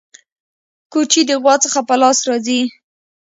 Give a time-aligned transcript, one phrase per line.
[0.91, 2.61] کوچي د غوا څخه په لاس راځي.